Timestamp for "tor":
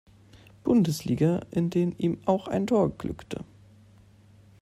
2.65-2.89